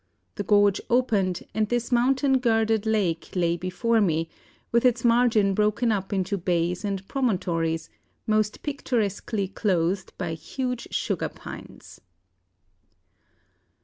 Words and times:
The 0.33 0.41
gorge 0.43 0.81
opened, 0.89 1.43
and 1.53 1.69
this 1.69 1.91
mountain 1.91 2.39
girdled 2.39 2.87
lake 2.87 3.29
lay 3.35 3.55
before 3.55 4.01
me, 4.01 4.29
with 4.71 4.83
its 4.83 5.05
margin 5.05 5.53
broken 5.53 5.91
up 5.91 6.11
into 6.11 6.39
bays 6.39 6.83
and 6.83 7.07
promontories, 7.07 7.87
most 8.25 8.63
picturesquely 8.63 9.47
clothed 9.47 10.11
by 10.17 10.33
huge 10.33 10.87
sugar 10.89 11.29
pines." 11.29 12.01